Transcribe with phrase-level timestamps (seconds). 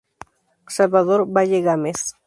[0.75, 1.99] Salvador Valle Gámez.